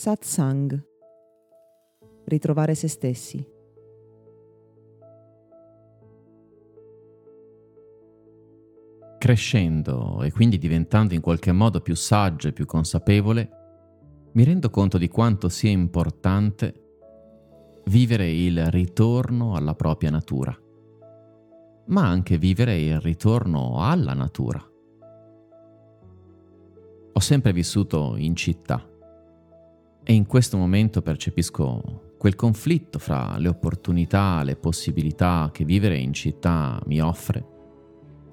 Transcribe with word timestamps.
Satsang. 0.00 0.82
Ritrovare 2.24 2.74
se 2.74 2.88
stessi. 2.88 3.46
Crescendo 9.18 10.22
e 10.22 10.32
quindi 10.32 10.56
diventando 10.56 11.12
in 11.12 11.20
qualche 11.20 11.52
modo 11.52 11.82
più 11.82 11.94
saggio 11.94 12.48
e 12.48 12.54
più 12.54 12.64
consapevole, 12.64 13.50
mi 14.32 14.42
rendo 14.42 14.70
conto 14.70 14.96
di 14.96 15.08
quanto 15.08 15.50
sia 15.50 15.68
importante 15.68 17.82
vivere 17.84 18.30
il 18.30 18.70
ritorno 18.70 19.54
alla 19.54 19.74
propria 19.74 20.08
natura, 20.08 20.58
ma 21.88 22.08
anche 22.08 22.38
vivere 22.38 22.80
il 22.80 22.98
ritorno 23.00 23.84
alla 23.84 24.14
natura. 24.14 24.66
Ho 27.12 27.20
sempre 27.20 27.52
vissuto 27.52 28.16
in 28.16 28.34
città 28.34 28.89
e 30.02 30.12
in 30.12 30.26
questo 30.26 30.56
momento 30.56 31.02
percepisco 31.02 32.14
quel 32.18 32.36
conflitto 32.36 32.98
fra 32.98 33.36
le 33.38 33.48
opportunità, 33.48 34.42
le 34.42 34.56
possibilità 34.56 35.50
che 35.52 35.64
vivere 35.64 35.98
in 35.98 36.12
città 36.12 36.80
mi 36.86 37.00
offre 37.00 37.46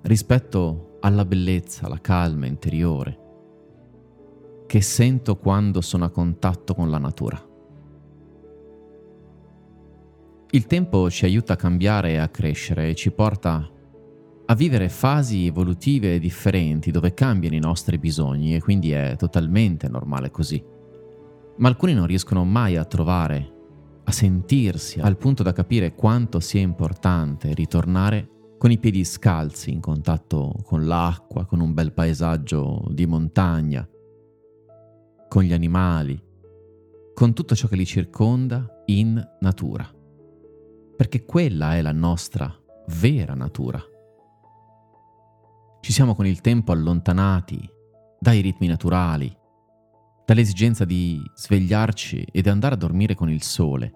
rispetto 0.04 0.98
alla 1.02 1.26
bellezza, 1.26 1.88
la 1.88 2.00
calma 2.00 2.46
interiore 2.46 3.26
che 4.68 4.82
sento 4.82 5.38
quando 5.38 5.82
sono 5.82 6.06
a 6.06 6.10
contatto 6.10 6.76
con 6.76 6.90
la 6.90 6.98
natura. 6.98 7.42
Il 10.52 10.66
tempo 10.66 11.10
ci 11.10 11.26
aiuta 11.26 11.54
a 11.54 11.58
cambiare 11.58 12.12
e 12.12 12.18
a 12.18 12.28
crescere 12.28 12.90
e 12.90 12.96
ci 12.96 13.12
porta 13.12 13.70
a 14.46 14.56
vivere 14.56 14.90
fasi 14.90 15.46
evolutive 15.46 16.20
differenti 16.20 16.92
dove 16.92 17.14
cambiano 17.14 17.56
i 17.56 17.60
nostri 17.60 17.98
bisogni 17.98 18.56
e 18.56 18.62
quindi 18.62 18.92
è 18.92 19.16
totalmente 19.18 19.90
normale 19.90 20.32
così. 20.32 20.64
Ma 21.58 21.70
alcuni 21.70 21.94
non 21.94 22.06
riescono 22.06 22.44
mai 22.44 22.76
a 22.76 22.86
trovare, 22.86 23.54
a 24.04 24.12
sentirsi 24.12 25.00
al 25.00 25.18
punto 25.18 25.44
da 25.44 25.54
capire 25.54 25.96
quanto 25.96 26.40
sia 26.40 26.62
importante 26.62 27.54
ritornare 27.54 28.30
con 28.58 28.72
i 28.72 28.78
piedi 28.78 29.04
scalzi 29.04 29.72
in 29.72 29.80
contatto 29.80 30.54
con 30.64 30.86
l'acqua, 30.86 31.46
con 31.46 31.60
un 31.60 31.74
bel 31.74 31.94
paesaggio 31.94 32.86
di 32.90 33.06
montagna, 33.06 33.88
con 35.28 35.44
gli 35.44 35.54
animali, 35.54 36.22
con 37.14 37.34
tutto 37.34 37.56
ciò 37.56 37.68
che 37.68 37.76
li 37.76 37.86
circonda 37.86 38.84
in 38.86 39.24
natura. 39.40 39.92
Perché 40.96 41.26
quella 41.26 41.76
è 41.76 41.82
la 41.82 41.92
nostra 41.92 42.54
vera 43.00 43.34
natura. 43.34 43.82
Ci 45.80 45.92
siamo 45.92 46.16
con 46.16 46.26
il 46.26 46.42
tempo 46.42 46.72
allontanati 46.72 47.70
dai 48.20 48.42
ritmi 48.42 48.68
naturali, 48.68 49.36
dall'esigenza 50.28 50.84
di 50.84 51.22
svegliarci 51.36 52.28
ed 52.34 52.48
andare 52.48 52.76
a 52.76 52.78
dormire 52.78 53.16
con 53.16 53.30
il 53.30 53.42
sole, 53.44 53.94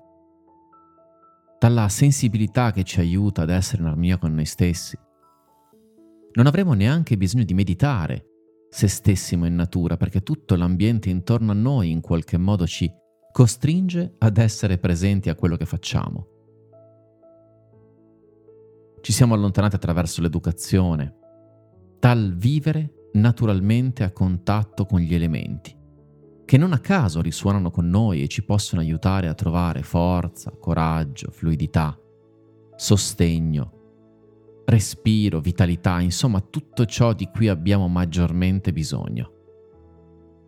dalla 1.60 1.90
sensibilità 1.90 2.72
che 2.72 2.84
ci 2.84 3.02
aiuta 3.02 3.42
ad 3.42 3.50
essere 3.50 3.82
in 3.82 3.90
armonia 3.90 4.18
con 4.18 4.34
noi 4.34 4.46
stessi. 4.46 4.98
Non 6.32 6.48
avremo 6.48 6.72
neanche 6.72 7.18
bisogno 7.18 7.44
di 7.44 7.54
meditare 7.54 8.28
se 8.70 8.88
stessimo 8.88 9.46
in 9.46 9.56
natura, 9.56 9.98
perché 9.98 10.22
tutto 10.24 10.56
l'ambiente 10.56 11.10
intorno 11.10 11.52
a 11.52 11.56
noi 11.56 11.92
in 11.92 12.00
qualche 12.00 12.38
modo 12.38 12.66
ci 12.66 12.90
costringe 13.34 14.16
ad 14.18 14.38
essere 14.38 14.78
presenti 14.78 15.30
a 15.30 15.36
quello 15.36 15.58
che 15.58 15.66
facciamo. 15.66 16.28
Ci 19.02 19.12
siamo 19.12 19.34
allontanati 19.34 19.76
attraverso 19.76 20.22
l'educazione, 20.22 21.14
dal 22.00 22.34
vivere 22.38 23.10
naturalmente 23.16 24.06
a 24.06 24.14
contatto 24.14 24.86
con 24.86 25.02
gli 25.02 25.14
elementi, 25.14 25.80
che 26.52 26.58
non 26.58 26.74
a 26.74 26.80
caso 26.80 27.22
risuonano 27.22 27.72
con 27.72 27.88
noi 27.88 28.22
e 28.22 28.28
ci 28.28 28.44
possono 28.44 28.82
aiutare 28.82 29.30
a 29.30 29.34
trovare 29.34 29.84
forza, 29.84 30.52
coraggio, 30.52 31.32
fluidità, 31.32 31.98
sostegno, 32.76 33.72
respiro, 34.66 35.40
vitalità, 35.40 36.02
insomma 36.02 36.42
tutto 36.42 36.86
ciò 36.86 37.14
di 37.14 37.30
cui 37.34 37.48
abbiamo 37.48 37.88
maggiormente 37.88 38.74
bisogno. 38.74 39.32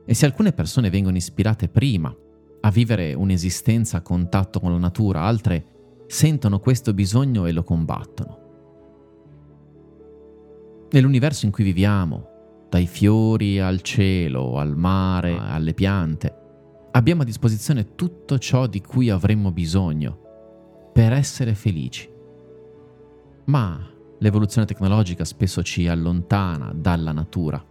E 0.05 0.13
se 0.13 0.25
alcune 0.25 0.51
persone 0.51 0.89
vengono 0.89 1.15
ispirate 1.15 1.69
prima 1.69 2.13
a 2.59 2.69
vivere 2.69 3.13
un'esistenza 3.13 3.95
a 3.95 4.01
contatto 4.01 4.59
con 4.59 4.73
la 4.73 4.79
natura, 4.79 5.21
altre 5.21 6.03
sentono 6.07 6.59
questo 6.59 6.93
bisogno 6.93 7.45
e 7.45 7.53
lo 7.53 7.63
combattono. 7.63 8.39
Nell'universo 10.91 11.45
in 11.45 11.53
cui 11.53 11.63
viviamo, 11.63 12.32
dai 12.73 12.87
fiori 12.87 13.59
al 13.59 13.81
cielo, 13.81 14.57
al 14.57 14.75
mare, 14.75 15.37
alle 15.37 15.75
piante, 15.75 16.35
abbiamo 16.93 17.21
a 17.21 17.25
disposizione 17.25 17.93
tutto 17.93 18.39
ciò 18.39 18.65
di 18.65 18.81
cui 18.81 19.11
avremmo 19.11 19.51
bisogno 19.51 20.89
per 20.91 21.13
essere 21.13 21.53
felici. 21.53 22.11
Ma 23.45 23.79
l'evoluzione 24.17 24.65
tecnologica 24.65 25.23
spesso 25.23 25.61
ci 25.61 25.87
allontana 25.87 26.73
dalla 26.73 27.11
natura, 27.11 27.63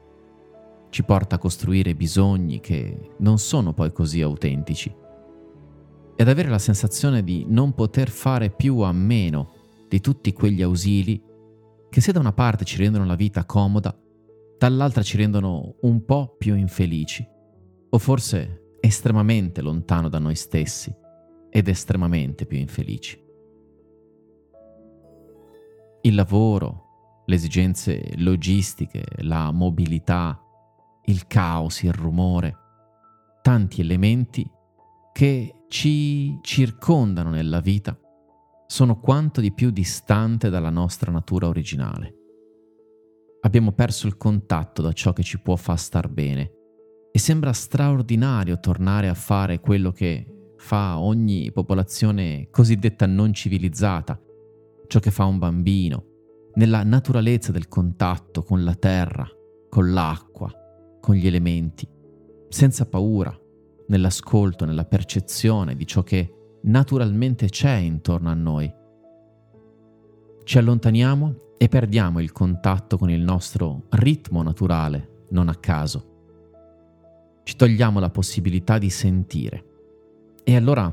ci 0.90 1.02
porta 1.02 1.34
a 1.34 1.38
costruire 1.38 1.96
bisogni 1.96 2.60
che 2.60 3.14
non 3.18 3.38
sono 3.38 3.72
poi 3.72 3.90
così 3.90 4.22
autentici. 4.22 4.88
E 6.14 6.22
ad 6.22 6.28
avere 6.28 6.48
la 6.48 6.60
sensazione 6.60 7.24
di 7.24 7.44
non 7.48 7.74
poter 7.74 8.08
fare 8.08 8.50
più 8.50 8.78
a 8.78 8.92
meno 8.92 9.50
di 9.88 10.00
tutti 10.00 10.32
quegli 10.32 10.62
ausili 10.62 11.20
che 11.90 12.00
se 12.00 12.12
da 12.12 12.20
una 12.20 12.32
parte 12.32 12.64
ci 12.64 12.76
rendono 12.76 13.04
la 13.04 13.16
vita 13.16 13.44
comoda, 13.44 13.96
dall'altra 14.68 15.02
ci 15.02 15.16
rendono 15.16 15.76
un 15.82 16.04
po' 16.04 16.36
più 16.38 16.54
infelici, 16.54 17.26
o 17.90 17.98
forse 17.98 18.76
estremamente 18.80 19.60
lontano 19.60 20.08
da 20.08 20.18
noi 20.18 20.34
stessi 20.34 20.94
ed 21.50 21.68
estremamente 21.68 22.46
più 22.46 22.58
infelici 22.58 23.22
il 26.02 26.14
lavoro, 26.14 27.22
le 27.26 27.34
esigenze 27.34 28.12
logistiche, 28.16 29.04
la 29.18 29.52
mobilità, 29.52 30.40
il 31.04 31.26
caos, 31.26 31.82
il 31.82 31.92
rumore, 31.92 32.56
tanti 33.40 33.80
elementi 33.80 34.48
che 35.12 35.64
ci 35.68 36.38
circondano 36.42 37.30
nella 37.30 37.60
vita 37.60 37.96
sono 38.66 38.98
quanto 38.98 39.40
di 39.40 39.52
più 39.52 39.70
distante 39.70 40.48
dalla 40.48 40.70
nostra 40.70 41.12
natura 41.12 41.46
originale. 41.46 42.21
Abbiamo 43.44 43.72
perso 43.72 44.06
il 44.06 44.16
contatto 44.16 44.82
da 44.82 44.92
ciò 44.92 45.12
che 45.12 45.24
ci 45.24 45.40
può 45.40 45.56
far 45.56 45.78
star 45.78 46.08
bene 46.08 46.52
e 47.10 47.18
sembra 47.18 47.52
straordinario 47.52 48.60
tornare 48.60 49.08
a 49.08 49.14
fare 49.14 49.58
quello 49.58 49.90
che 49.90 50.54
fa 50.56 51.00
ogni 51.00 51.50
popolazione 51.50 52.48
cosiddetta 52.50 53.04
non 53.06 53.32
civilizzata, 53.32 54.20
ciò 54.86 55.00
che 55.00 55.10
fa 55.10 55.24
un 55.24 55.38
bambino, 55.38 56.04
nella 56.54 56.84
naturalezza 56.84 57.50
del 57.50 57.66
contatto 57.66 58.44
con 58.44 58.62
la 58.62 58.74
terra, 58.74 59.28
con 59.68 59.92
l'acqua, 59.92 60.50
con 61.00 61.16
gli 61.16 61.26
elementi, 61.26 61.88
senza 62.48 62.86
paura, 62.86 63.36
nell'ascolto, 63.88 64.64
nella 64.64 64.84
percezione 64.84 65.74
di 65.74 65.84
ciò 65.84 66.04
che 66.04 66.58
naturalmente 66.62 67.48
c'è 67.48 67.74
intorno 67.74 68.30
a 68.30 68.34
noi. 68.34 68.72
Ci 70.44 70.58
allontaniamo 70.58 71.51
e 71.62 71.68
perdiamo 71.68 72.18
il 72.18 72.32
contatto 72.32 72.98
con 72.98 73.08
il 73.08 73.20
nostro 73.20 73.84
ritmo 73.90 74.42
naturale, 74.42 75.26
non 75.28 75.48
a 75.48 75.54
caso. 75.54 76.06
Ci 77.44 77.54
togliamo 77.54 78.00
la 78.00 78.10
possibilità 78.10 78.78
di 78.78 78.90
sentire. 78.90 79.64
E 80.42 80.56
allora 80.56 80.92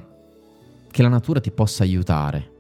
che 0.88 1.02
la 1.02 1.08
natura 1.08 1.40
ti 1.40 1.50
possa 1.50 1.82
aiutare 1.82 2.52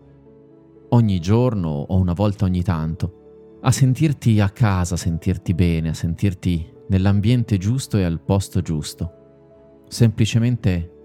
ogni 0.90 1.20
giorno 1.20 1.70
o 1.70 1.98
una 1.98 2.14
volta 2.14 2.46
ogni 2.46 2.64
tanto, 2.64 3.60
a 3.62 3.72
sentirti 3.72 4.40
a 4.40 4.50
casa, 4.50 4.96
a 4.96 4.98
sentirti 4.98 5.54
bene, 5.54 5.90
a 5.90 5.94
sentirti 5.94 6.68
nell'ambiente 6.88 7.60
giusto 7.60 7.98
e 7.98 8.06
al 8.06 8.20
posto 8.20 8.64
giusto, 8.64 9.84
semplicemente 9.88 10.96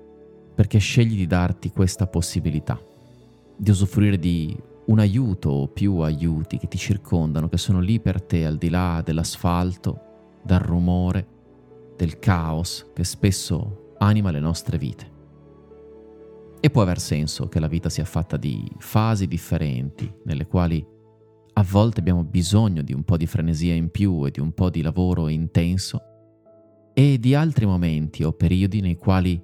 perché 0.55 0.79
scegli 0.79 1.17
di 1.17 1.27
darti 1.27 1.71
questa 1.71 2.07
possibilità, 2.07 2.81
di 3.59 3.71
usufruire 3.71 4.19
di 4.19 4.59
un 4.87 4.99
aiuto 4.99 5.51
o 5.51 5.69
più 5.69 5.99
aiuti 5.99 6.59
che 6.59 6.69
ti 6.69 6.77
circondano, 6.77 7.49
che 7.49 7.57
sono 7.57 7.81
lì 7.81 8.01
per 8.01 8.21
te 8.23 8.45
al 8.45 8.57
di 8.57 8.69
là 8.69 9.03
dell'asfalto, 9.05 10.01
dal 10.43 10.61
rumore, 10.61 11.27
del 11.97 12.19
caos 12.19 12.91
che 12.93 13.05
spesso 13.05 13.95
anima 13.99 14.31
le 14.31 14.41
nostre 14.41 14.79
vite. 14.79 15.13
E 16.61 16.71
può 16.71 16.83
aver 16.83 16.99
senso 16.99 17.49
che 17.49 17.61
la 17.61 17.69
vita 17.69 17.89
sia 17.89 18.05
fatta 18.05 18.37
di 18.37 18.71
fasi 18.79 19.27
differenti, 19.27 20.13
nelle 20.25 20.47
quali 20.47 20.85
a 21.57 21.63
volte 21.63 22.01
abbiamo 22.01 22.25
bisogno 22.25 22.83
di 22.83 22.93
un 22.93 23.05
po' 23.05 23.17
di 23.17 23.27
frenesia 23.27 23.75
in 23.75 23.91
più 23.91 24.27
e 24.27 24.31
di 24.31 24.41
un 24.41 24.53
po' 24.53 24.71
di 24.71 24.83
lavoro 24.83 25.29
intenso, 25.29 26.01
e 26.93 27.19
di 27.19 27.35
altri 27.35 27.67
momenti 27.67 28.23
o 28.23 28.33
periodi 28.33 28.81
nei 28.81 28.97
quali 28.97 29.41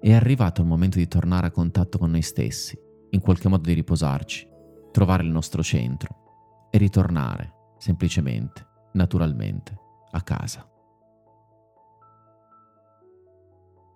è 0.00 0.12
arrivato 0.12 0.62
il 0.62 0.66
momento 0.66 0.98
di 0.98 1.08
tornare 1.08 1.48
a 1.48 1.50
contatto 1.50 1.98
con 1.98 2.10
noi 2.10 2.22
stessi, 2.22 2.78
in 3.10 3.20
qualche 3.20 3.48
modo 3.48 3.68
di 3.68 3.74
riposarci, 3.74 4.48
trovare 4.90 5.22
il 5.22 5.30
nostro 5.30 5.62
centro 5.62 6.68
e 6.70 6.78
ritornare 6.78 7.52
semplicemente, 7.78 8.66
naturalmente, 8.92 9.78
a 10.10 10.20
casa. 10.22 10.66